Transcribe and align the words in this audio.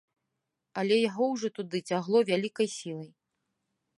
Але 0.81 0.95
яго 1.09 1.23
ўжо 1.33 1.47
туды 1.59 1.77
цягло 1.91 2.17
вялікай 2.31 2.67
сілай. 2.79 3.09